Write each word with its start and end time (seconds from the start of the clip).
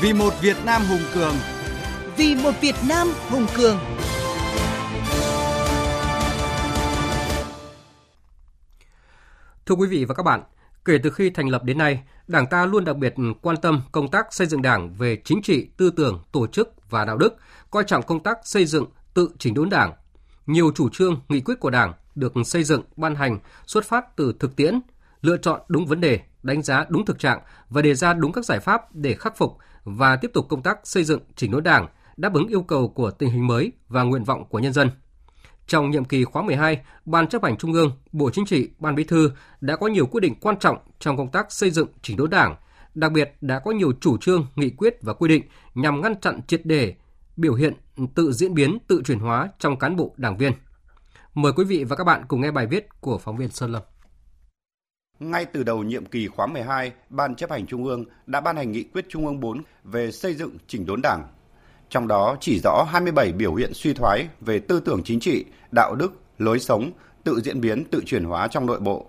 Vì 0.00 0.12
một 0.12 0.34
Việt 0.40 0.56
Nam 0.64 0.82
hùng 0.88 1.00
cường. 1.14 1.34
Vì 2.16 2.34
một 2.34 2.50
Việt 2.60 2.74
Nam 2.88 3.08
hùng 3.30 3.46
cường. 3.56 3.78
Thưa 9.66 9.74
quý 9.74 9.88
vị 9.88 10.04
và 10.04 10.14
các 10.14 10.22
bạn, 10.22 10.42
kể 10.84 10.98
từ 11.02 11.10
khi 11.10 11.30
thành 11.30 11.48
lập 11.48 11.64
đến 11.64 11.78
nay, 11.78 12.02
Đảng 12.26 12.46
ta 12.46 12.66
luôn 12.66 12.84
đặc 12.84 12.96
biệt 12.96 13.14
quan 13.42 13.56
tâm 13.56 13.82
công 13.92 14.10
tác 14.10 14.26
xây 14.34 14.46
dựng 14.46 14.62
Đảng 14.62 14.94
về 14.94 15.18
chính 15.24 15.42
trị, 15.42 15.68
tư 15.76 15.90
tưởng, 15.90 16.22
tổ 16.32 16.46
chức 16.46 16.90
và 16.90 17.04
đạo 17.04 17.16
đức, 17.16 17.36
coi 17.70 17.84
trọng 17.84 18.02
công 18.02 18.22
tác 18.22 18.38
xây 18.44 18.64
dựng, 18.64 18.86
tự 19.14 19.30
chỉnh 19.38 19.54
đốn 19.54 19.68
Đảng. 19.68 19.92
Nhiều 20.46 20.72
chủ 20.74 20.88
trương, 20.88 21.20
nghị 21.28 21.40
quyết 21.40 21.60
của 21.60 21.70
Đảng 21.70 21.92
được 22.14 22.32
xây 22.44 22.64
dựng, 22.64 22.82
ban 22.96 23.14
hành 23.14 23.38
xuất 23.66 23.84
phát 23.84 24.16
từ 24.16 24.34
thực 24.40 24.56
tiễn, 24.56 24.80
lựa 25.20 25.36
chọn 25.36 25.60
đúng 25.68 25.86
vấn 25.86 26.00
đề, 26.00 26.20
đánh 26.42 26.62
giá 26.62 26.84
đúng 26.88 27.04
thực 27.04 27.18
trạng 27.18 27.40
và 27.68 27.82
đề 27.82 27.94
ra 27.94 28.14
đúng 28.14 28.32
các 28.32 28.44
giải 28.44 28.60
pháp 28.60 28.94
để 28.94 29.14
khắc 29.14 29.36
phục 29.36 29.58
và 29.96 30.16
tiếp 30.16 30.30
tục 30.34 30.46
công 30.48 30.62
tác 30.62 30.78
xây 30.84 31.04
dựng 31.04 31.20
chỉnh 31.36 31.50
đốn 31.50 31.62
Đảng, 31.62 31.88
đáp 32.16 32.34
ứng 32.34 32.46
yêu 32.46 32.62
cầu 32.62 32.88
của 32.88 33.10
tình 33.10 33.30
hình 33.30 33.46
mới 33.46 33.72
và 33.88 34.02
nguyện 34.02 34.24
vọng 34.24 34.44
của 34.48 34.58
nhân 34.58 34.72
dân. 34.72 34.90
Trong 35.66 35.90
nhiệm 35.90 36.04
kỳ 36.04 36.24
khóa 36.24 36.42
12, 36.42 36.80
Ban 37.04 37.28
chấp 37.28 37.44
hành 37.44 37.56
Trung 37.56 37.72
ương, 37.72 37.92
Bộ 38.12 38.30
Chính 38.30 38.46
trị, 38.46 38.68
Ban 38.78 38.94
Bí 38.94 39.04
thư 39.04 39.30
đã 39.60 39.76
có 39.76 39.86
nhiều 39.86 40.06
quyết 40.06 40.20
định 40.20 40.34
quan 40.40 40.58
trọng 40.58 40.78
trong 40.98 41.16
công 41.16 41.30
tác 41.30 41.52
xây 41.52 41.70
dựng 41.70 41.88
chỉnh 42.02 42.16
đốn 42.16 42.30
Đảng, 42.30 42.56
đặc 42.94 43.12
biệt 43.12 43.34
đã 43.40 43.58
có 43.58 43.70
nhiều 43.70 43.92
chủ 44.00 44.18
trương, 44.18 44.46
nghị 44.56 44.70
quyết 44.70 45.02
và 45.02 45.12
quy 45.12 45.28
định 45.28 45.42
nhằm 45.74 46.00
ngăn 46.00 46.20
chặn 46.20 46.40
triệt 46.46 46.66
đề 46.66 46.94
biểu 47.36 47.54
hiện 47.54 47.72
tự 48.14 48.32
diễn 48.32 48.54
biến, 48.54 48.78
tự 48.86 49.02
chuyển 49.04 49.18
hóa 49.18 49.48
trong 49.58 49.78
cán 49.78 49.96
bộ 49.96 50.14
đảng 50.16 50.36
viên. 50.36 50.52
Mời 51.34 51.52
quý 51.52 51.64
vị 51.64 51.84
và 51.84 51.96
các 51.96 52.04
bạn 52.04 52.24
cùng 52.28 52.40
nghe 52.40 52.50
bài 52.50 52.66
viết 52.66 53.00
của 53.00 53.18
phóng 53.18 53.36
viên 53.36 53.50
Sơn 53.50 53.72
Lâm. 53.72 53.82
Ngay 55.20 55.44
từ 55.44 55.62
đầu 55.62 55.82
nhiệm 55.82 56.06
kỳ 56.06 56.28
khóa 56.28 56.46
12, 56.46 56.92
Ban 57.10 57.34
chấp 57.34 57.50
hành 57.50 57.66
Trung 57.66 57.84
ương 57.84 58.04
đã 58.26 58.40
ban 58.40 58.56
hành 58.56 58.72
nghị 58.72 58.82
quyết 58.82 59.04
Trung 59.08 59.26
ương 59.26 59.40
4 59.40 59.62
về 59.84 60.10
xây 60.10 60.34
dựng 60.34 60.56
chỉnh 60.66 60.86
đốn 60.86 61.02
Đảng. 61.02 61.28
Trong 61.88 62.08
đó 62.08 62.36
chỉ 62.40 62.60
rõ 62.64 62.86
27 62.88 63.32
biểu 63.32 63.54
hiện 63.54 63.74
suy 63.74 63.94
thoái 63.94 64.28
về 64.40 64.58
tư 64.58 64.80
tưởng 64.80 65.02
chính 65.04 65.20
trị, 65.20 65.44
đạo 65.70 65.94
đức, 65.94 66.12
lối 66.38 66.58
sống, 66.58 66.90
tự 67.24 67.40
diễn 67.40 67.60
biến, 67.60 67.84
tự 67.84 68.02
chuyển 68.06 68.24
hóa 68.24 68.48
trong 68.48 68.66
nội 68.66 68.80
bộ. 68.80 69.06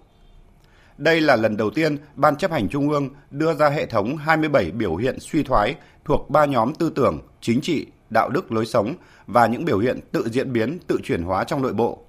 Đây 0.97 1.21
là 1.21 1.35
lần 1.35 1.57
đầu 1.57 1.69
tiên 1.69 1.97
Ban 2.15 2.35
chấp 2.35 2.51
hành 2.51 2.69
Trung 2.69 2.89
ương 2.89 3.09
đưa 3.31 3.53
ra 3.53 3.69
hệ 3.69 3.85
thống 3.85 4.17
27 4.17 4.71
biểu 4.71 4.95
hiện 4.95 5.19
suy 5.19 5.43
thoái 5.43 5.75
thuộc 6.05 6.29
ba 6.29 6.45
nhóm 6.45 6.73
tư 6.73 6.91
tưởng, 6.95 7.19
chính 7.41 7.61
trị, 7.61 7.85
đạo 8.09 8.29
đức, 8.29 8.51
lối 8.51 8.65
sống 8.65 8.93
và 9.27 9.47
những 9.47 9.65
biểu 9.65 9.79
hiện 9.79 9.99
tự 10.11 10.29
diễn 10.29 10.53
biến, 10.53 10.79
tự 10.87 10.99
chuyển 11.03 11.23
hóa 11.23 11.43
trong 11.43 11.61
nội 11.61 11.73
bộ 11.73 12.05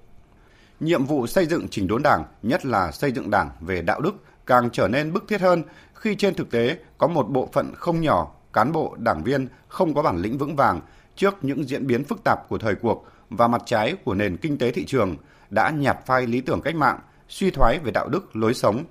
nhiệm 0.81 1.05
vụ 1.05 1.27
xây 1.27 1.45
dựng 1.45 1.67
chỉnh 1.67 1.87
đốn 1.87 2.03
Đảng, 2.03 2.23
nhất 2.43 2.65
là 2.65 2.91
xây 2.91 3.11
dựng 3.11 3.29
Đảng 3.29 3.49
về 3.59 3.81
đạo 3.81 4.01
đức 4.01 4.15
càng 4.45 4.69
trở 4.69 4.87
nên 4.87 5.13
bức 5.13 5.27
thiết 5.27 5.41
hơn 5.41 5.63
khi 5.93 6.15
trên 6.15 6.33
thực 6.33 6.51
tế 6.51 6.77
có 6.97 7.07
một 7.07 7.29
bộ 7.29 7.49
phận 7.53 7.71
không 7.75 8.01
nhỏ 8.01 8.31
cán 8.53 8.71
bộ, 8.71 8.95
đảng 8.97 9.23
viên 9.23 9.47
không 9.67 9.93
có 9.93 10.01
bản 10.01 10.17
lĩnh 10.17 10.37
vững 10.37 10.55
vàng 10.55 10.81
trước 11.15 11.35
những 11.41 11.63
diễn 11.67 11.87
biến 11.87 12.03
phức 12.03 12.23
tạp 12.23 12.49
của 12.49 12.57
thời 12.57 12.75
cuộc 12.75 13.05
và 13.29 13.47
mặt 13.47 13.61
trái 13.65 13.95
của 14.05 14.13
nền 14.13 14.37
kinh 14.37 14.57
tế 14.57 14.71
thị 14.71 14.85
trường 14.85 15.15
đã 15.49 15.69
nhạt 15.69 15.97
phai 16.05 16.27
lý 16.27 16.41
tưởng 16.41 16.61
cách 16.61 16.75
mạng, 16.75 16.99
suy 17.29 17.51
thoái 17.51 17.79
về 17.83 17.91
đạo 17.91 18.07
đức, 18.07 18.35
lối 18.35 18.53
sống. 18.53 18.83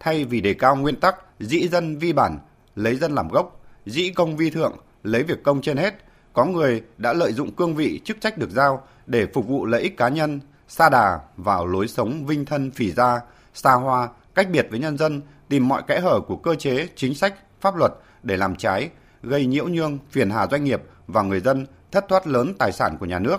Thay 0.00 0.24
vì 0.24 0.40
đề 0.40 0.54
cao 0.54 0.76
nguyên 0.76 1.00
tắc 1.00 1.16
dĩ 1.40 1.68
dân 1.68 1.98
vi 1.98 2.12
bản, 2.12 2.38
lấy 2.74 2.96
dân 2.96 3.14
làm 3.14 3.28
gốc, 3.28 3.60
dĩ 3.86 4.10
công 4.10 4.36
vi 4.36 4.50
thượng, 4.50 4.76
lấy 5.02 5.22
việc 5.22 5.42
công 5.42 5.60
trên 5.60 5.76
hết, 5.76 5.94
có 6.32 6.44
người 6.44 6.82
đã 6.98 7.12
lợi 7.12 7.32
dụng 7.32 7.52
cương 7.52 7.74
vị 7.74 8.00
chức 8.04 8.20
trách 8.20 8.38
được 8.38 8.50
giao 8.50 8.86
để 9.06 9.26
phục 9.34 9.46
vụ 9.46 9.66
lợi 9.66 9.82
ích 9.82 9.96
cá 9.96 10.08
nhân, 10.08 10.40
xa 10.68 10.88
đà 10.88 11.20
vào 11.36 11.66
lối 11.66 11.88
sống 11.88 12.26
vinh 12.26 12.44
thân 12.44 12.70
phỉ 12.70 12.90
gia, 12.90 13.20
xa 13.54 13.72
hoa, 13.72 14.08
cách 14.34 14.50
biệt 14.50 14.66
với 14.70 14.78
nhân 14.78 14.98
dân, 14.98 15.20
tìm 15.48 15.68
mọi 15.68 15.82
kẽ 15.86 16.00
hở 16.00 16.20
của 16.20 16.36
cơ 16.36 16.54
chế, 16.54 16.88
chính 16.96 17.14
sách, 17.14 17.34
pháp 17.60 17.76
luật 17.76 17.92
để 18.22 18.36
làm 18.36 18.56
trái, 18.56 18.90
gây 19.22 19.46
nhiễu 19.46 19.68
nhương, 19.68 19.98
phiền 20.10 20.30
hà 20.30 20.46
doanh 20.46 20.64
nghiệp 20.64 20.82
và 21.06 21.22
người 21.22 21.40
dân 21.40 21.66
thất 21.92 22.04
thoát 22.08 22.26
lớn 22.26 22.54
tài 22.58 22.72
sản 22.72 22.96
của 23.00 23.06
nhà 23.06 23.18
nước. 23.18 23.36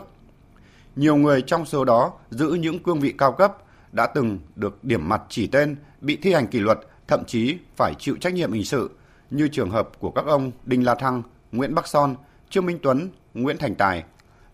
Nhiều 0.95 1.15
người 1.15 1.41
trong 1.41 1.65
số 1.65 1.85
đó 1.85 2.13
giữ 2.29 2.49
những 2.49 2.83
cương 2.83 2.99
vị 2.99 3.13
cao 3.17 3.31
cấp 3.31 3.57
đã 3.91 4.07
từng 4.07 4.39
được 4.55 4.83
điểm 4.83 5.09
mặt 5.09 5.21
chỉ 5.29 5.47
tên, 5.47 5.75
bị 6.01 6.17
thi 6.21 6.33
hành 6.33 6.47
kỷ 6.47 6.59
luật, 6.59 6.79
thậm 7.07 7.25
chí 7.25 7.57
phải 7.75 7.93
chịu 7.99 8.15
trách 8.21 8.33
nhiệm 8.33 8.51
hình 8.51 8.65
sự, 8.65 8.91
như 9.29 9.47
trường 9.47 9.69
hợp 9.69 9.89
của 9.99 10.11
các 10.11 10.25
ông 10.25 10.51
Đinh 10.65 10.85
La 10.85 10.95
Thăng, 10.95 11.23
Nguyễn 11.51 11.75
Bắc 11.75 11.87
Son, 11.87 12.15
Trương 12.49 12.65
Minh 12.65 12.79
Tuấn, 12.83 13.09
Nguyễn 13.33 13.57
Thành 13.57 13.75
Tài, 13.75 14.03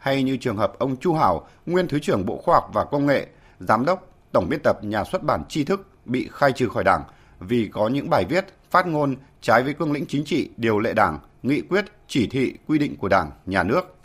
hay 0.03 0.23
như 0.23 0.37
trường 0.37 0.57
hợp 0.57 0.79
ông 0.79 0.95
Chu 0.95 1.13
Hảo, 1.13 1.47
nguyên 1.65 1.87
Thứ 1.87 1.99
trưởng 1.99 2.25
Bộ 2.25 2.37
Khoa 2.37 2.55
học 2.55 2.69
và 2.73 2.85
Công 2.85 3.05
nghệ, 3.05 3.27
Giám 3.59 3.85
đốc, 3.85 4.07
Tổng 4.31 4.49
biên 4.49 4.59
tập 4.63 4.83
Nhà 4.83 5.03
xuất 5.03 5.23
bản 5.23 5.43
Tri 5.49 5.63
thức 5.63 5.87
bị 6.05 6.29
khai 6.31 6.51
trừ 6.51 6.69
khỏi 6.69 6.83
Đảng 6.83 7.03
vì 7.39 7.69
có 7.73 7.87
những 7.87 8.09
bài 8.09 8.25
viết, 8.29 8.45
phát 8.71 8.87
ngôn 8.87 9.15
trái 9.41 9.63
với 9.63 9.73
cương 9.73 9.91
lĩnh 9.91 10.05
chính 10.05 10.25
trị, 10.25 10.49
điều 10.57 10.79
lệ 10.79 10.93
Đảng, 10.93 11.19
nghị 11.43 11.61
quyết, 11.61 11.85
chỉ 12.07 12.27
thị, 12.27 12.53
quy 12.67 12.79
định 12.79 12.97
của 12.97 13.07
Đảng, 13.07 13.31
nhà 13.45 13.63
nước. 13.63 13.95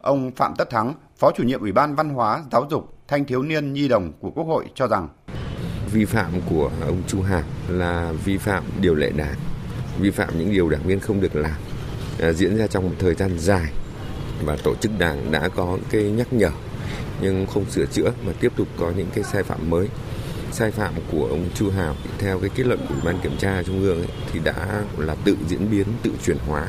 Ông 0.00 0.30
Phạm 0.30 0.54
Tất 0.58 0.70
Thắng, 0.70 0.94
Phó 1.16 1.32
chủ 1.36 1.42
nhiệm 1.42 1.60
Ủy 1.60 1.72
ban 1.72 1.94
Văn 1.94 2.08
hóa, 2.08 2.44
Giáo 2.52 2.66
dục, 2.70 2.94
Thanh 3.08 3.24
thiếu 3.24 3.42
niên 3.42 3.72
Nhi 3.72 3.88
đồng 3.88 4.12
của 4.20 4.30
Quốc 4.30 4.44
hội 4.44 4.64
cho 4.74 4.88
rằng 4.88 5.08
vi 5.92 6.04
phạm 6.04 6.32
của 6.50 6.70
ông 6.86 7.02
Chu 7.06 7.22
Hạc 7.22 7.44
là 7.68 8.12
vi 8.24 8.38
phạm 8.38 8.64
điều 8.80 8.94
lệ 8.94 9.10
Đảng, 9.16 9.36
vi 9.98 10.10
phạm 10.10 10.38
những 10.38 10.52
điều 10.52 10.68
đảng 10.68 10.82
viên 10.82 11.00
không 11.00 11.20
được 11.20 11.36
làm 11.36 11.60
à, 12.20 12.32
diễn 12.32 12.56
ra 12.56 12.66
trong 12.66 12.84
một 12.84 12.94
thời 12.98 13.14
gian 13.14 13.38
dài 13.38 13.72
và 14.44 14.56
tổ 14.64 14.74
chức 14.74 14.92
đảng 14.98 15.32
đã 15.32 15.48
có 15.48 15.78
cái 15.90 16.02
nhắc 16.02 16.32
nhở 16.32 16.50
nhưng 17.20 17.46
không 17.46 17.70
sửa 17.70 17.86
chữa 17.86 18.12
mà 18.26 18.32
tiếp 18.40 18.52
tục 18.56 18.68
có 18.78 18.92
những 18.96 19.08
cái 19.14 19.24
sai 19.24 19.42
phạm 19.42 19.70
mới 19.70 19.88
sai 20.52 20.70
phạm 20.70 20.94
của 21.12 21.26
ông 21.30 21.44
Chu 21.54 21.70
Hào 21.70 21.94
theo 22.18 22.38
cái 22.40 22.50
kết 22.54 22.66
luận 22.66 22.78
của 22.88 22.94
Ủy 22.94 23.02
ban 23.04 23.20
kiểm 23.22 23.36
tra 23.38 23.62
Trung 23.62 23.82
ương 23.82 23.98
ấy, 23.98 24.08
thì 24.32 24.40
đã 24.44 24.84
là 24.98 25.16
tự 25.24 25.36
diễn 25.48 25.70
biến, 25.70 25.86
tự 26.02 26.10
chuyển 26.24 26.36
hóa. 26.46 26.68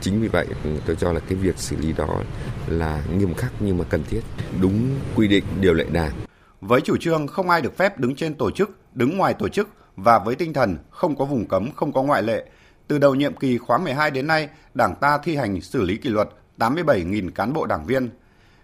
Chính 0.00 0.20
vì 0.20 0.28
vậy 0.28 0.46
tôi 0.86 0.96
cho 0.96 1.12
là 1.12 1.20
cái 1.20 1.34
việc 1.34 1.58
xử 1.58 1.76
lý 1.76 1.92
đó 1.92 2.22
là 2.68 3.02
nghiêm 3.18 3.34
khắc 3.34 3.52
nhưng 3.60 3.78
mà 3.78 3.84
cần 3.84 4.02
thiết, 4.10 4.20
đúng 4.60 4.90
quy 5.14 5.28
định 5.28 5.44
điều 5.60 5.74
lệ 5.74 5.84
đảng. 5.92 6.12
Với 6.60 6.80
chủ 6.80 6.96
trương 6.96 7.26
không 7.26 7.50
ai 7.50 7.60
được 7.60 7.76
phép 7.76 7.98
đứng 7.98 8.16
trên 8.16 8.34
tổ 8.34 8.50
chức, 8.50 8.70
đứng 8.94 9.16
ngoài 9.16 9.34
tổ 9.34 9.48
chức 9.48 9.68
và 9.96 10.18
với 10.18 10.34
tinh 10.34 10.52
thần 10.52 10.78
không 10.90 11.16
có 11.16 11.24
vùng 11.24 11.48
cấm, 11.48 11.70
không 11.76 11.92
có 11.92 12.02
ngoại 12.02 12.22
lệ, 12.22 12.44
từ 12.88 12.98
đầu 12.98 13.14
nhiệm 13.14 13.36
kỳ 13.36 13.58
khóa 13.58 13.78
12 13.78 14.10
đến 14.10 14.26
nay, 14.26 14.48
Đảng 14.74 14.94
ta 15.00 15.18
thi 15.18 15.36
hành 15.36 15.60
xử 15.60 15.82
lý 15.82 15.96
kỷ 15.96 16.08
luật 16.08 16.28
87.000 16.58 17.30
cán 17.30 17.52
bộ 17.52 17.66
đảng 17.66 17.86
viên. 17.86 18.10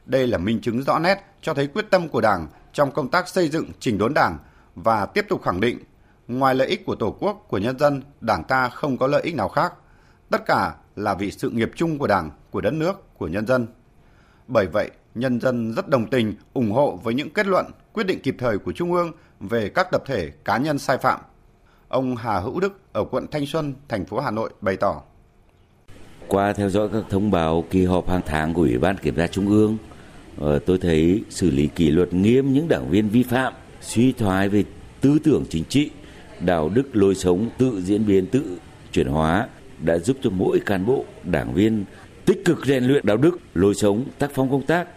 Đây 0.06 0.26
là 0.26 0.38
minh 0.38 0.60
chứng 0.60 0.82
rõ 0.82 0.98
nét 0.98 1.24
cho 1.42 1.54
thấy 1.54 1.66
quyết 1.66 1.90
tâm 1.90 2.08
của 2.08 2.20
Đảng 2.20 2.46
trong 2.72 2.92
công 2.92 3.10
tác 3.10 3.28
xây 3.28 3.48
dựng 3.48 3.66
chỉnh 3.80 3.98
đốn 3.98 4.14
Đảng 4.14 4.38
và 4.74 5.06
tiếp 5.06 5.26
tục 5.28 5.42
khẳng 5.42 5.60
định 5.60 5.78
ngoài 6.28 6.54
lợi 6.54 6.68
ích 6.68 6.86
của 6.86 6.94
Tổ 6.94 7.16
quốc, 7.20 7.44
của 7.48 7.58
nhân 7.58 7.78
dân, 7.78 8.02
Đảng 8.20 8.44
ta 8.44 8.68
không 8.68 8.98
có 8.98 9.06
lợi 9.06 9.22
ích 9.22 9.34
nào 9.34 9.48
khác. 9.48 9.74
Tất 10.30 10.46
cả 10.46 10.74
là 10.96 11.14
vì 11.14 11.30
sự 11.30 11.50
nghiệp 11.50 11.70
chung 11.74 11.98
của 11.98 12.06
Đảng, 12.06 12.30
của 12.50 12.60
đất 12.60 12.74
nước, 12.74 13.18
của 13.18 13.28
nhân 13.28 13.46
dân. 13.46 13.66
Bởi 14.48 14.66
vậy, 14.66 14.90
nhân 15.14 15.40
dân 15.40 15.74
rất 15.74 15.88
đồng 15.88 16.10
tình, 16.10 16.34
ủng 16.52 16.72
hộ 16.72 16.96
với 17.02 17.14
những 17.14 17.30
kết 17.30 17.46
luận, 17.46 17.66
quyết 17.92 18.06
định 18.06 18.22
kịp 18.22 18.36
thời 18.38 18.58
của 18.58 18.72
Trung 18.72 18.92
ương 18.92 19.12
về 19.40 19.68
các 19.68 19.90
tập 19.90 20.02
thể 20.06 20.30
cá 20.44 20.56
nhân 20.56 20.78
sai 20.78 20.98
phạm. 20.98 21.20
Ông 21.88 22.16
Hà 22.16 22.38
Hữu 22.38 22.60
Đức 22.60 22.80
ở 22.92 23.04
quận 23.04 23.26
Thanh 23.30 23.46
Xuân, 23.46 23.74
thành 23.88 24.04
phố 24.04 24.20
Hà 24.20 24.30
Nội 24.30 24.50
bày 24.60 24.76
tỏ. 24.76 25.02
Qua 26.32 26.52
theo 26.52 26.70
dõi 26.70 26.88
các 26.92 27.04
thông 27.10 27.30
báo 27.30 27.64
kỳ 27.70 27.84
họp 27.84 28.08
hàng 28.08 28.20
tháng 28.26 28.54
của 28.54 28.62
Ủy 28.62 28.78
ban 28.78 28.96
Kiểm 28.98 29.14
tra 29.14 29.26
Trung 29.26 29.48
ương, 29.48 29.76
ờ, 30.38 30.58
tôi 30.58 30.78
thấy 30.78 31.22
xử 31.30 31.50
lý 31.50 31.66
kỷ 31.66 31.90
luật 31.90 32.12
nghiêm 32.12 32.52
những 32.52 32.68
đảng 32.68 32.90
viên 32.90 33.08
vi 33.08 33.22
phạm, 33.22 33.52
suy 33.80 34.12
thoái 34.12 34.48
về 34.48 34.64
tư 35.00 35.18
tưởng 35.24 35.44
chính 35.50 35.64
trị, 35.64 35.90
đạo 36.40 36.68
đức 36.68 36.96
lối 36.96 37.14
sống 37.14 37.48
tự 37.58 37.80
diễn 37.80 38.06
biến 38.06 38.26
tự 38.26 38.58
chuyển 38.92 39.06
hóa 39.06 39.48
đã 39.82 39.98
giúp 39.98 40.16
cho 40.22 40.30
mỗi 40.30 40.60
cán 40.66 40.86
bộ 40.86 41.04
đảng 41.24 41.54
viên 41.54 41.84
tích 42.24 42.44
cực 42.44 42.66
rèn 42.66 42.84
luyện 42.84 43.06
đạo 43.06 43.16
đức 43.16 43.38
lối 43.54 43.74
sống 43.74 44.04
tác 44.18 44.30
phong 44.34 44.50
công 44.50 44.66
tác. 44.66 44.88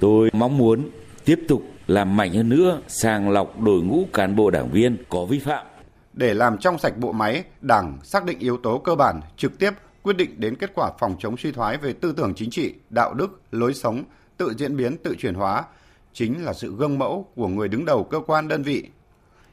Tôi 0.00 0.30
mong 0.32 0.58
muốn 0.58 0.90
tiếp 1.24 1.40
tục 1.48 1.62
làm 1.86 2.16
mạnh 2.16 2.32
hơn 2.34 2.48
nữa 2.48 2.80
sàng 2.88 3.30
lọc 3.30 3.60
đội 3.60 3.82
ngũ 3.82 4.04
cán 4.12 4.36
bộ 4.36 4.50
đảng 4.50 4.70
viên 4.70 4.96
có 5.08 5.24
vi 5.24 5.38
phạm. 5.38 5.66
Để 6.12 6.34
làm 6.34 6.58
trong 6.58 6.78
sạch 6.78 6.98
bộ 6.98 7.12
máy 7.12 7.44
đảng 7.60 7.98
xác 8.02 8.24
định 8.24 8.38
yếu 8.38 8.56
tố 8.56 8.78
cơ 8.78 8.94
bản 8.94 9.20
trực 9.36 9.58
tiếp 9.58 9.70
quyết 10.06 10.16
định 10.16 10.40
đến 10.40 10.56
kết 10.56 10.72
quả 10.74 10.90
phòng 10.98 11.16
chống 11.18 11.36
suy 11.36 11.52
thoái 11.52 11.76
về 11.76 11.92
tư 11.92 12.14
tưởng 12.16 12.34
chính 12.34 12.50
trị, 12.50 12.74
đạo 12.90 13.14
đức, 13.14 13.40
lối 13.50 13.74
sống, 13.74 14.04
tự 14.36 14.54
diễn 14.58 14.76
biến, 14.76 14.96
tự 14.98 15.14
chuyển 15.18 15.34
hóa, 15.34 15.64
chính 16.12 16.44
là 16.44 16.52
sự 16.52 16.76
gương 16.76 16.98
mẫu 16.98 17.26
của 17.34 17.48
người 17.48 17.68
đứng 17.68 17.84
đầu 17.84 18.04
cơ 18.04 18.20
quan 18.26 18.48
đơn 18.48 18.62
vị. 18.62 18.88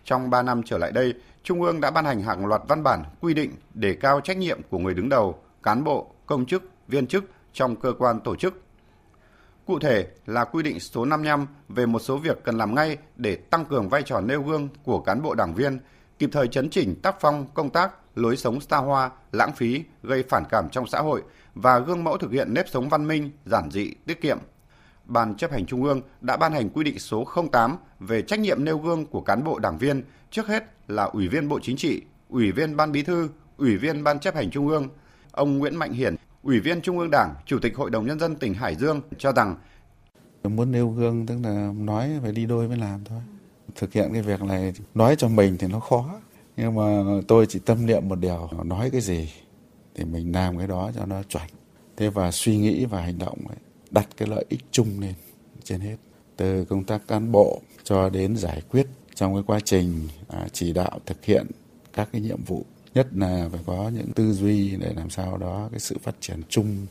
Trong 0.06 0.30
3 0.30 0.42
năm 0.42 0.64
trở 0.64 0.78
lại 0.78 0.92
đây, 0.92 1.14
Trung 1.44 1.62
ương 1.62 1.82
đã 1.82 1.92
ban 1.92 2.06
hành 2.06 2.22
hàng 2.22 2.46
loạt 2.46 2.62
văn 2.68 2.84
bản 2.84 3.04
quy 3.22 3.34
định 3.34 3.52
để 3.74 3.94
cao 3.94 4.22
trách 4.22 4.38
nhiệm 4.38 4.62
của 4.70 4.80
người 4.80 4.94
đứng 4.94 5.10
đầu, 5.10 5.40
cán 5.64 5.84
bộ, 5.84 6.12
công 6.26 6.46
chức, 6.46 6.64
viên 6.88 7.08
chức 7.08 7.24
trong 7.54 7.76
cơ 7.76 7.94
quan 8.00 8.20
tổ 8.20 8.36
chức. 8.36 8.62
Cụ 9.66 9.80
thể 9.80 10.08
là 10.26 10.44
quy 10.44 10.64
định 10.64 10.80
số 10.80 11.06
55 11.06 11.48
về 11.70 11.86
một 11.86 12.00
số 12.00 12.18
việc 12.18 12.44
cần 12.44 12.58
làm 12.58 12.76
ngay 12.76 12.98
để 13.18 13.36
tăng 13.36 13.66
cường 13.66 13.90
vai 13.90 14.04
trò 14.04 14.22
nêu 14.22 14.44
gương 14.44 14.68
của 14.84 15.00
cán 15.00 15.22
bộ 15.22 15.34
đảng 15.34 15.54
viên, 15.54 15.80
kịp 16.20 16.30
thời 16.34 16.48
chấn 16.48 16.70
chỉnh 16.70 16.96
tác 17.02 17.16
phong 17.20 17.46
công 17.54 17.70
tác 17.70 17.92
lối 18.16 18.38
sống 18.38 18.62
xa 18.62 18.78
hoa, 18.78 19.12
lãng 19.32 19.54
phí, 19.56 19.84
gây 20.04 20.24
phản 20.24 20.44
cảm 20.50 20.70
trong 20.70 20.88
xã 20.88 21.00
hội 21.00 21.22
và 21.56 21.80
gương 21.80 22.04
mẫu 22.04 22.18
thực 22.18 22.32
hiện 22.32 22.54
nếp 22.54 22.70
sống 22.70 22.90
văn 22.90 23.08
minh, 23.08 23.32
giản 23.46 23.72
dị, 23.72 23.94
tiết 24.06 24.22
kiệm. 24.22 24.38
Ban 25.06 25.36
chấp 25.36 25.52
hành 25.52 25.66
Trung 25.66 25.84
ương 25.84 26.02
đã 26.22 26.38
ban 26.38 26.54
hành 26.54 26.70
quy 26.70 26.84
định 26.84 27.00
số 27.00 27.28
08 27.52 27.78
về 28.00 28.22
trách 28.22 28.40
nhiệm 28.40 28.66
nêu 28.66 28.78
gương 28.78 29.06
của 29.06 29.22
cán 29.22 29.44
bộ 29.44 29.60
đảng 29.60 29.78
viên, 29.78 30.04
trước 30.32 30.48
hết 30.48 30.64
là 30.88 31.04
Ủy 31.04 31.28
viên 31.28 31.50
Bộ 31.50 31.60
Chính 31.64 31.78
trị, 31.78 32.02
Ủy 32.30 32.52
viên 32.52 32.78
Ban 32.78 32.92
Bí 32.92 33.04
thư, 33.04 33.30
Ủy 33.58 33.78
viên 33.78 34.04
Ban 34.04 34.20
chấp 34.20 34.36
hành 34.36 34.52
Trung 34.52 34.68
ương, 34.68 34.88
ông 35.32 35.58
Nguyễn 35.58 35.76
Mạnh 35.76 35.94
Hiển, 35.94 36.16
Ủy 36.44 36.60
viên 36.60 36.82
Trung 36.82 37.00
ương 37.00 37.12
Đảng, 37.12 37.36
Chủ 37.46 37.60
tịch 37.60 37.76
Hội 37.76 37.90
đồng 37.90 38.06
Nhân 38.06 38.20
dân 38.20 38.36
tỉnh 38.36 38.54
Hải 38.54 38.76
Dương 38.76 39.02
cho 39.18 39.32
rằng 39.32 39.56
Muốn 40.44 40.72
nêu 40.72 40.90
gương 40.90 41.26
tức 41.26 41.36
là 41.44 41.72
nói 41.78 42.10
phải 42.22 42.32
đi 42.32 42.46
đôi 42.46 42.68
với 42.68 42.78
làm 42.78 43.04
thôi. 43.06 43.20
Thực 43.76 43.94
hiện 43.94 44.10
cái 44.14 44.22
việc 44.22 44.42
này 44.42 44.74
nói 44.96 45.16
cho 45.16 45.28
mình 45.28 45.58
thì 45.58 45.68
nó 45.68 45.80
khó. 45.80 46.20
Nhưng 46.58 46.76
mà 46.76 47.04
tôi 47.28 47.46
chỉ 47.46 47.60
tâm 47.60 47.86
niệm 47.86 48.10
một 48.10 48.16
điều, 48.16 48.50
nói 48.64 48.90
cái 48.90 49.02
gì 49.02 49.30
thì 49.96 50.04
mình 50.04 50.32
làm 50.32 50.58
cái 50.58 50.68
đó 50.68 50.92
cho 50.96 51.06
nó 51.06 51.24
chuẩn. 51.24 51.44
Thế 51.98 52.10
và 52.10 52.32
suy 52.32 52.58
nghĩ 52.58 52.86
và 52.86 53.02
hành 53.02 53.18
động 53.18 53.38
ấy, 53.48 53.58
đặt 53.92 54.08
cái 54.18 54.28
lợi 54.28 54.46
ích 54.50 54.62
chung 54.72 55.00
lên 55.00 55.14
trên 55.64 55.80
hết. 55.80 55.96
Từ 56.38 56.66
công 56.66 56.84
tác 56.84 57.08
cán 57.08 57.32
bộ 57.32 57.62
cho 57.84 58.10
đến 58.10 58.38
giải 58.38 58.62
quyết 58.72 58.88
trong 59.16 59.34
cái 59.34 59.44
quá 59.48 59.60
trình 59.60 60.08
à, 60.28 60.48
chỉ 60.54 60.74
đạo 60.74 61.00
thực 61.06 61.26
hiện 61.26 61.48
các 61.94 62.10
cái 62.12 62.22
nhiệm 62.22 62.44
vụ 62.44 62.66
nhất 62.94 63.08
là 63.16 63.50
phải 63.52 63.62
có 63.66 63.92
những 63.96 64.12
tư 64.16 64.34
duy 64.34 64.76
để 64.76 64.94
làm 64.96 65.10
sao 65.10 65.38
đó 65.38 65.70
cái 65.72 65.80
sự 65.80 65.98
phát 66.04 66.16
triển 66.20 66.42
chung 66.50 66.86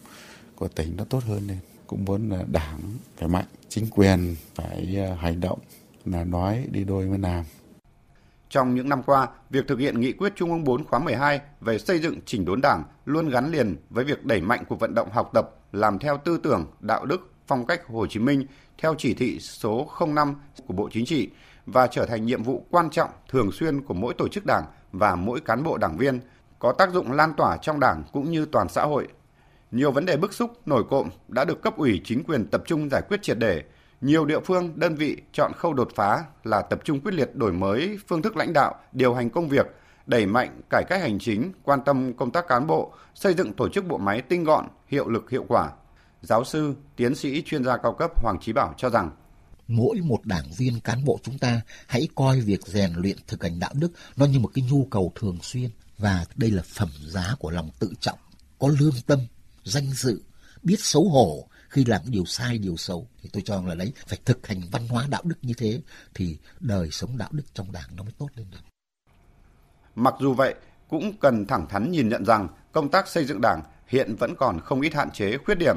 của 0.56 0.68
tỉnh 0.68 0.96
nó 0.96 1.04
tốt 1.04 1.22
hơn 1.24 1.48
lên 1.48 1.58
cũng 1.86 2.04
muốn 2.04 2.30
là 2.30 2.44
đảng 2.52 2.80
phải 3.16 3.28
mạnh 3.28 3.46
chính 3.68 3.86
quyền 3.90 4.36
phải 4.54 4.96
à, 4.98 5.16
hành 5.20 5.40
động 5.40 5.58
là 6.04 6.24
nói 6.24 6.66
đi 6.70 6.84
đôi 6.84 7.08
với 7.08 7.18
làm 7.18 7.44
trong 8.52 8.74
những 8.74 8.88
năm 8.88 9.02
qua, 9.02 9.28
việc 9.50 9.68
thực 9.68 9.78
hiện 9.78 10.00
nghị 10.00 10.12
quyết 10.12 10.32
Trung 10.36 10.50
ương 10.50 10.64
4 10.64 10.84
khóa 10.84 10.98
12 10.98 11.40
về 11.60 11.78
xây 11.78 11.98
dựng 11.98 12.18
chỉnh 12.26 12.44
đốn 12.44 12.60
Đảng 12.60 12.84
luôn 13.04 13.28
gắn 13.28 13.52
liền 13.52 13.76
với 13.90 14.04
việc 14.04 14.24
đẩy 14.24 14.40
mạnh 14.40 14.64
cuộc 14.68 14.80
vận 14.80 14.94
động 14.94 15.10
học 15.12 15.30
tập, 15.34 15.50
làm 15.72 15.98
theo 15.98 16.18
tư 16.24 16.40
tưởng, 16.42 16.66
đạo 16.80 17.06
đức, 17.06 17.30
phong 17.46 17.66
cách 17.66 17.86
Hồ 17.86 18.06
Chí 18.06 18.20
Minh 18.20 18.46
theo 18.78 18.94
chỉ 18.98 19.14
thị 19.14 19.38
số 19.40 19.88
05 20.08 20.34
của 20.66 20.74
Bộ 20.74 20.88
Chính 20.92 21.06
trị 21.06 21.30
và 21.66 21.86
trở 21.86 22.06
thành 22.06 22.26
nhiệm 22.26 22.42
vụ 22.42 22.66
quan 22.70 22.90
trọng 22.90 23.10
thường 23.28 23.52
xuyên 23.52 23.80
của 23.80 23.94
mỗi 23.94 24.14
tổ 24.14 24.28
chức 24.28 24.46
đảng 24.46 24.64
và 24.92 25.14
mỗi 25.14 25.40
cán 25.40 25.62
bộ 25.62 25.78
đảng 25.78 25.96
viên, 25.96 26.20
có 26.58 26.72
tác 26.72 26.92
dụng 26.92 27.12
lan 27.12 27.34
tỏa 27.36 27.56
trong 27.56 27.80
đảng 27.80 28.02
cũng 28.12 28.30
như 28.30 28.46
toàn 28.52 28.68
xã 28.68 28.84
hội. 28.84 29.08
Nhiều 29.70 29.92
vấn 29.92 30.06
đề 30.06 30.16
bức 30.16 30.32
xúc, 30.32 30.50
nổi 30.66 30.84
cộm 30.90 31.08
đã 31.28 31.44
được 31.44 31.62
cấp 31.62 31.76
ủy 31.76 32.00
chính 32.04 32.24
quyền 32.24 32.46
tập 32.46 32.62
trung 32.66 32.88
giải 32.90 33.02
quyết 33.08 33.22
triệt 33.22 33.38
để. 33.38 33.62
Nhiều 34.02 34.24
địa 34.24 34.40
phương, 34.44 34.72
đơn 34.76 34.94
vị 34.94 35.16
chọn 35.32 35.52
khâu 35.56 35.74
đột 35.74 35.88
phá 35.94 36.24
là 36.44 36.62
tập 36.62 36.80
trung 36.84 37.00
quyết 37.00 37.14
liệt 37.14 37.34
đổi 37.34 37.52
mới 37.52 37.98
phương 38.08 38.22
thức 38.22 38.36
lãnh 38.36 38.52
đạo, 38.52 38.74
điều 38.92 39.14
hành 39.14 39.30
công 39.30 39.48
việc, 39.48 39.66
đẩy 40.06 40.26
mạnh 40.26 40.60
cải 40.70 40.84
cách 40.88 41.00
hành 41.00 41.18
chính, 41.18 41.52
quan 41.62 41.80
tâm 41.84 42.12
công 42.16 42.30
tác 42.30 42.48
cán 42.48 42.66
bộ, 42.66 42.92
xây 43.14 43.34
dựng 43.34 43.52
tổ 43.52 43.68
chức 43.68 43.86
bộ 43.86 43.98
máy 43.98 44.22
tinh 44.22 44.44
gọn, 44.44 44.66
hiệu 44.88 45.08
lực 45.08 45.30
hiệu 45.30 45.44
quả. 45.48 45.70
Giáo 46.22 46.44
sư, 46.44 46.74
tiến 46.96 47.14
sĩ 47.14 47.42
chuyên 47.42 47.64
gia 47.64 47.76
cao 47.76 47.92
cấp 47.92 48.10
Hoàng 48.22 48.38
Chí 48.40 48.52
Bảo 48.52 48.74
cho 48.76 48.90
rằng 48.90 49.10
mỗi 49.68 49.96
một 50.04 50.26
đảng 50.26 50.50
viên 50.56 50.80
cán 50.80 51.04
bộ 51.04 51.18
chúng 51.22 51.38
ta 51.38 51.60
hãy 51.86 52.08
coi 52.14 52.40
việc 52.40 52.66
rèn 52.66 52.92
luyện 52.96 53.16
thực 53.26 53.42
hành 53.42 53.58
đạo 53.58 53.72
đức 53.74 53.92
nó 54.16 54.26
như 54.26 54.38
một 54.38 54.50
cái 54.54 54.64
nhu 54.70 54.86
cầu 54.90 55.12
thường 55.14 55.38
xuyên 55.42 55.70
và 55.98 56.24
đây 56.36 56.50
là 56.50 56.62
phẩm 56.62 56.88
giá 57.06 57.34
của 57.38 57.50
lòng 57.50 57.70
tự 57.78 57.92
trọng 58.00 58.18
có 58.58 58.68
lương 58.80 58.94
tâm 59.06 59.18
danh 59.64 59.86
dự 59.92 60.22
biết 60.62 60.76
xấu 60.80 61.08
hổ 61.08 61.48
khi 61.72 61.84
làm 61.84 62.00
điều 62.04 62.24
sai 62.24 62.58
điều 62.58 62.76
xấu 62.76 63.08
thì 63.22 63.30
tôi 63.32 63.42
cho 63.46 63.62
là 63.66 63.74
đấy 63.74 63.92
phải 64.06 64.18
thực 64.24 64.46
hành 64.46 64.60
văn 64.72 64.88
hóa 64.88 65.06
đạo 65.10 65.22
đức 65.24 65.36
như 65.42 65.54
thế 65.56 65.80
thì 66.14 66.38
đời 66.60 66.90
sống 66.90 67.18
đạo 67.18 67.28
đức 67.32 67.44
trong 67.54 67.72
đảng 67.72 67.96
nó 67.96 68.02
mới 68.02 68.12
tốt 68.18 68.28
lên 68.34 68.46
được 68.50 68.58
mặc 69.94 70.14
dù 70.20 70.34
vậy 70.34 70.54
cũng 70.88 71.12
cần 71.20 71.46
thẳng 71.46 71.66
thắn 71.68 71.90
nhìn 71.90 72.08
nhận 72.08 72.24
rằng 72.24 72.48
công 72.72 72.88
tác 72.88 73.08
xây 73.08 73.24
dựng 73.24 73.40
đảng 73.40 73.62
hiện 73.86 74.16
vẫn 74.18 74.34
còn 74.38 74.60
không 74.60 74.80
ít 74.80 74.94
hạn 74.94 75.10
chế 75.10 75.38
khuyết 75.44 75.54
điểm 75.54 75.76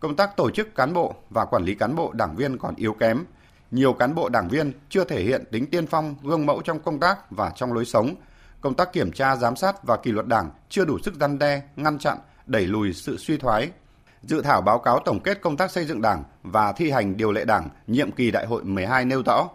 công 0.00 0.16
tác 0.16 0.36
tổ 0.36 0.50
chức 0.50 0.74
cán 0.74 0.92
bộ 0.92 1.14
và 1.30 1.44
quản 1.44 1.64
lý 1.64 1.74
cán 1.74 1.94
bộ 1.94 2.12
đảng 2.12 2.36
viên 2.36 2.58
còn 2.58 2.74
yếu 2.74 2.92
kém. 2.92 3.24
Nhiều 3.70 3.92
cán 3.92 4.14
bộ 4.14 4.28
đảng 4.28 4.48
viên 4.48 4.72
chưa 4.88 5.04
thể 5.04 5.22
hiện 5.22 5.44
tính 5.50 5.66
tiên 5.66 5.86
phong, 5.86 6.14
gương 6.22 6.46
mẫu 6.46 6.62
trong 6.64 6.80
công 6.80 7.00
tác 7.00 7.30
và 7.30 7.52
trong 7.56 7.72
lối 7.72 7.84
sống. 7.84 8.14
Công 8.60 8.74
tác 8.74 8.92
kiểm 8.92 9.12
tra, 9.12 9.36
giám 9.36 9.56
sát 9.56 9.84
và 9.86 9.96
kỷ 10.02 10.12
luật 10.12 10.26
đảng 10.26 10.50
chưa 10.68 10.84
đủ 10.84 10.98
sức 10.98 11.14
răn 11.20 11.38
đe, 11.38 11.62
ngăn 11.76 11.98
chặn, 11.98 12.18
đẩy 12.46 12.66
lùi 12.66 12.92
sự 12.92 13.16
suy 13.16 13.36
thoái. 13.36 13.70
Dự 14.22 14.42
thảo 14.42 14.62
báo 14.62 14.78
cáo 14.78 14.98
tổng 14.98 15.20
kết 15.20 15.40
công 15.40 15.56
tác 15.56 15.70
xây 15.70 15.84
dựng 15.84 16.02
đảng 16.02 16.24
và 16.42 16.72
thi 16.72 16.90
hành 16.90 17.16
điều 17.16 17.32
lệ 17.32 17.44
đảng 17.44 17.68
nhiệm 17.86 18.10
kỳ 18.10 18.30
đại 18.30 18.46
hội 18.46 18.64
12 18.64 19.04
nêu 19.04 19.22
rõ, 19.26 19.48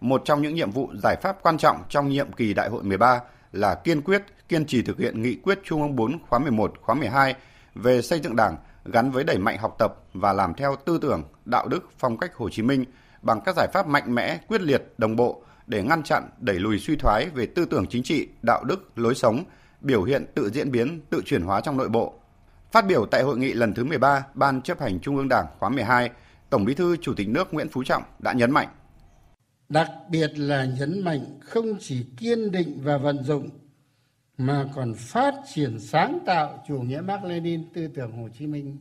một 0.00 0.22
trong 0.24 0.42
những 0.42 0.54
nhiệm 0.54 0.70
vụ 0.70 0.90
giải 1.02 1.16
pháp 1.22 1.36
quan 1.42 1.58
trọng 1.58 1.82
trong 1.88 2.08
nhiệm 2.08 2.32
kỳ 2.32 2.54
đại 2.54 2.68
hội 2.68 2.82
13 2.82 3.20
là 3.52 3.74
kiên 3.74 4.02
quyết, 4.02 4.22
kiên 4.48 4.66
trì 4.66 4.82
thực 4.82 4.98
hiện 4.98 5.22
nghị 5.22 5.34
quyết 5.34 5.58
Trung 5.64 5.82
ương 5.82 5.96
4 5.96 6.18
khóa 6.28 6.38
11, 6.38 6.72
khóa 6.82 6.94
12 6.94 7.34
về 7.74 8.02
xây 8.02 8.20
dựng 8.20 8.36
đảng 8.36 8.56
gắn 8.84 9.10
với 9.10 9.24
đẩy 9.24 9.38
mạnh 9.38 9.58
học 9.58 9.76
tập 9.78 9.94
và 10.14 10.32
làm 10.32 10.54
theo 10.54 10.76
tư 10.84 10.98
tưởng, 11.02 11.22
đạo 11.44 11.68
đức, 11.68 11.90
phong 11.98 12.18
cách 12.18 12.34
Hồ 12.34 12.48
Chí 12.50 12.62
Minh 12.62 12.84
bằng 13.22 13.40
các 13.40 13.56
giải 13.56 13.68
pháp 13.72 13.86
mạnh 13.86 14.14
mẽ, 14.14 14.38
quyết 14.48 14.60
liệt, 14.60 14.94
đồng 14.98 15.16
bộ 15.16 15.42
để 15.66 15.82
ngăn 15.82 16.02
chặn, 16.02 16.28
đẩy 16.38 16.58
lùi 16.58 16.78
suy 16.78 16.96
thoái 16.96 17.28
về 17.34 17.46
tư 17.46 17.64
tưởng 17.64 17.86
chính 17.86 18.02
trị, 18.02 18.28
đạo 18.42 18.64
đức, 18.64 18.98
lối 18.98 19.14
sống, 19.14 19.44
biểu 19.80 20.02
hiện 20.02 20.26
tự 20.34 20.50
diễn 20.50 20.72
biến, 20.72 21.00
tự 21.10 21.22
chuyển 21.26 21.42
hóa 21.42 21.60
trong 21.60 21.76
nội 21.76 21.88
bộ. 21.88 22.14
Phát 22.72 22.86
biểu 22.86 23.06
tại 23.06 23.22
hội 23.22 23.38
nghị 23.38 23.52
lần 23.52 23.74
thứ 23.74 23.84
13 23.84 24.26
Ban 24.34 24.62
chấp 24.62 24.80
hành 24.80 25.00
Trung 25.00 25.16
ương 25.16 25.28
Đảng 25.28 25.46
khóa 25.58 25.68
12, 25.68 26.10
Tổng 26.50 26.64
Bí 26.64 26.74
thư 26.74 26.96
Chủ 26.96 27.14
tịch 27.14 27.28
nước 27.28 27.54
Nguyễn 27.54 27.68
Phú 27.68 27.84
Trọng 27.84 28.02
đã 28.18 28.32
nhấn 28.32 28.50
mạnh. 28.50 28.68
Đặc 29.68 29.90
biệt 30.10 30.38
là 30.38 30.64
nhấn 30.64 31.04
mạnh 31.04 31.40
không 31.40 31.76
chỉ 31.80 32.06
kiên 32.16 32.50
định 32.50 32.78
và 32.82 32.98
vận 32.98 33.24
dụng 33.24 33.50
mà 34.38 34.66
còn 34.74 34.94
phát 34.94 35.34
triển 35.54 35.80
sáng 35.80 36.18
tạo 36.26 36.64
chủ 36.68 36.78
nghĩa 36.78 37.00
Mark 37.00 37.24
Lenin 37.24 37.72
tư 37.74 37.88
tưởng 37.94 38.12
Hồ 38.12 38.28
Chí 38.38 38.46
Minh 38.46 38.76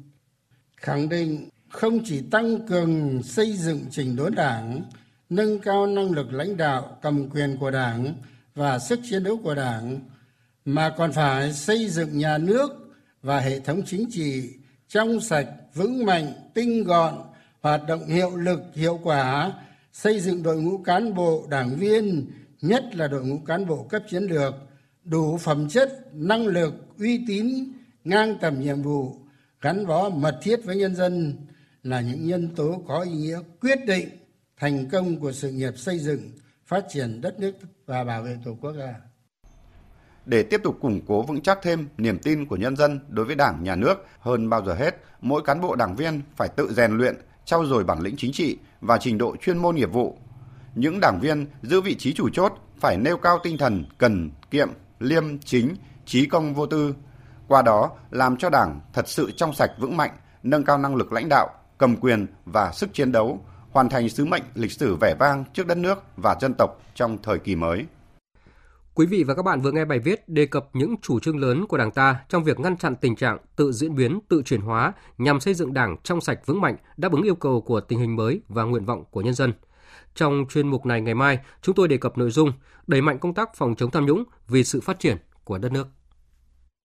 khẳng 0.77 1.09
định 1.09 1.49
không 1.69 1.99
chỉ 2.05 2.21
tăng 2.31 2.67
cường 2.67 3.23
xây 3.23 3.53
dựng 3.53 3.85
trình 3.91 4.15
đốn 4.15 4.35
đảng 4.35 4.81
nâng 5.29 5.59
cao 5.59 5.87
năng 5.87 6.11
lực 6.11 6.33
lãnh 6.33 6.57
đạo 6.57 6.97
cầm 7.01 7.29
quyền 7.29 7.57
của 7.57 7.71
đảng 7.71 8.13
và 8.55 8.79
sức 8.79 8.99
chiến 9.09 9.23
đấu 9.23 9.39
của 9.43 9.55
đảng 9.55 9.99
mà 10.65 10.93
còn 10.97 11.11
phải 11.11 11.53
xây 11.53 11.87
dựng 11.87 12.17
nhà 12.17 12.37
nước 12.37 12.84
và 13.25 13.39
hệ 13.39 13.59
thống 13.59 13.81
chính 13.85 14.05
trị 14.11 14.49
trong 14.87 15.19
sạch, 15.19 15.47
vững 15.73 16.05
mạnh, 16.05 16.33
tinh 16.53 16.83
gọn, 16.83 17.13
hoạt 17.61 17.81
động 17.87 18.05
hiệu 18.05 18.35
lực, 18.35 18.61
hiệu 18.73 18.99
quả, 19.03 19.51
xây 19.93 20.19
dựng 20.19 20.43
đội 20.43 20.61
ngũ 20.61 20.77
cán 20.77 21.13
bộ, 21.13 21.47
đảng 21.49 21.75
viên, 21.75 22.31
nhất 22.61 22.83
là 22.93 23.07
đội 23.07 23.25
ngũ 23.25 23.37
cán 23.37 23.67
bộ 23.67 23.83
cấp 23.83 24.03
chiến 24.09 24.23
lược, 24.23 24.53
đủ 25.03 25.37
phẩm 25.37 25.69
chất, 25.69 25.89
năng 26.13 26.47
lực, 26.47 26.73
uy 26.99 27.25
tín, 27.27 27.71
ngang 28.03 28.37
tầm 28.41 28.61
nhiệm 28.61 28.81
vụ, 28.81 29.15
gắn 29.61 29.85
bó 29.87 30.09
mật 30.09 30.39
thiết 30.41 30.59
với 30.63 30.75
nhân 30.75 30.95
dân 30.95 31.35
là 31.83 32.01
những 32.01 32.27
nhân 32.27 32.55
tố 32.55 32.83
có 32.87 33.01
ý 33.01 33.11
nghĩa 33.11 33.39
quyết 33.61 33.79
định 33.85 34.09
thành 34.57 34.89
công 34.89 35.19
của 35.19 35.31
sự 35.31 35.51
nghiệp 35.51 35.77
xây 35.77 35.99
dựng, 35.99 36.31
phát 36.65 36.85
triển 36.89 37.21
đất 37.21 37.39
nước 37.39 37.55
và 37.85 38.03
bảo 38.03 38.23
vệ 38.23 38.37
tổ 38.45 38.57
quốc 38.61 38.75
ta 38.79 38.93
để 40.25 40.43
tiếp 40.43 40.61
tục 40.63 40.77
củng 40.81 41.01
cố 41.07 41.21
vững 41.21 41.41
chắc 41.41 41.59
thêm 41.61 41.87
niềm 41.97 42.19
tin 42.19 42.45
của 42.45 42.55
nhân 42.55 42.75
dân 42.75 42.99
đối 43.09 43.25
với 43.25 43.35
Đảng, 43.35 43.63
Nhà 43.63 43.75
nước, 43.75 44.05
hơn 44.19 44.49
bao 44.49 44.65
giờ 44.65 44.73
hết, 44.73 44.95
mỗi 45.21 45.41
cán 45.41 45.61
bộ 45.61 45.75
đảng 45.75 45.95
viên 45.95 46.21
phải 46.35 46.47
tự 46.47 46.73
rèn 46.73 46.97
luyện, 46.97 47.15
trau 47.45 47.65
dồi 47.65 47.83
bản 47.83 47.99
lĩnh 47.99 48.15
chính 48.17 48.31
trị 48.31 48.57
và 48.81 48.97
trình 48.97 49.17
độ 49.17 49.35
chuyên 49.35 49.57
môn 49.57 49.75
nghiệp 49.75 49.93
vụ. 49.93 50.17
Những 50.75 50.99
đảng 50.99 51.19
viên 51.19 51.45
giữ 51.61 51.81
vị 51.81 51.95
trí 51.95 52.13
chủ 52.13 52.29
chốt 52.29 52.53
phải 52.79 52.97
nêu 52.97 53.17
cao 53.17 53.39
tinh 53.43 53.57
thần 53.57 53.85
cần 53.97 54.31
kiệm, 54.51 54.69
liêm 54.99 55.39
chính, 55.39 55.75
trí 56.05 56.25
công 56.25 56.53
vô 56.53 56.65
tư. 56.65 56.95
Qua 57.47 57.61
đó 57.61 57.91
làm 58.11 58.37
cho 58.37 58.49
Đảng 58.49 58.81
thật 58.93 59.07
sự 59.07 59.31
trong 59.31 59.53
sạch 59.53 59.71
vững 59.79 59.97
mạnh, 59.97 60.11
nâng 60.43 60.63
cao 60.63 60.77
năng 60.77 60.95
lực 60.95 61.13
lãnh 61.13 61.29
đạo, 61.29 61.49
cầm 61.77 61.95
quyền 61.95 62.27
và 62.45 62.71
sức 62.71 62.93
chiến 62.93 63.11
đấu, 63.11 63.45
hoàn 63.71 63.89
thành 63.89 64.09
sứ 64.09 64.25
mệnh 64.25 64.43
lịch 64.53 64.71
sử 64.71 64.95
vẻ 64.95 65.15
vang 65.19 65.43
trước 65.53 65.67
đất 65.67 65.77
nước 65.77 66.03
và 66.17 66.35
dân 66.41 66.53
tộc 66.53 66.81
trong 66.95 67.17
thời 67.23 67.39
kỳ 67.39 67.55
mới. 67.55 67.85
Quý 68.95 69.05
vị 69.05 69.23
và 69.23 69.33
các 69.33 69.41
bạn 69.41 69.61
vừa 69.61 69.71
nghe 69.71 69.85
bài 69.85 69.99
viết 69.99 70.29
đề 70.29 70.45
cập 70.45 70.69
những 70.73 70.95
chủ 71.01 71.19
trương 71.19 71.39
lớn 71.39 71.65
của 71.67 71.77
Đảng 71.77 71.91
ta 71.91 72.19
trong 72.29 72.43
việc 72.43 72.59
ngăn 72.59 72.77
chặn 72.77 72.95
tình 72.95 73.15
trạng 73.15 73.37
tự 73.55 73.71
diễn 73.71 73.95
biến, 73.95 74.19
tự 74.27 74.41
chuyển 74.45 74.61
hóa 74.61 74.93
nhằm 75.17 75.39
xây 75.39 75.53
dựng 75.53 75.73
Đảng 75.73 75.97
trong 76.03 76.21
sạch 76.21 76.39
vững 76.45 76.61
mạnh, 76.61 76.75
đáp 76.97 77.11
ứng 77.11 77.21
yêu 77.21 77.35
cầu 77.35 77.61
của 77.61 77.81
tình 77.81 77.99
hình 77.99 78.15
mới 78.15 78.41
và 78.49 78.63
nguyện 78.63 78.85
vọng 78.85 79.03
của 79.11 79.21
nhân 79.21 79.33
dân. 79.33 79.53
Trong 80.15 80.45
chuyên 80.49 80.67
mục 80.67 80.85
này 80.85 81.01
ngày 81.01 81.13
mai, 81.13 81.39
chúng 81.61 81.75
tôi 81.75 81.87
đề 81.87 81.97
cập 81.97 82.17
nội 82.17 82.31
dung 82.31 82.51
đẩy 82.87 83.01
mạnh 83.01 83.19
công 83.19 83.33
tác 83.33 83.55
phòng 83.55 83.75
chống 83.75 83.91
tham 83.91 84.05
nhũng 84.05 84.23
vì 84.47 84.63
sự 84.63 84.81
phát 84.81 84.99
triển 84.99 85.17
của 85.43 85.57
đất 85.57 85.71
nước. 85.71 85.87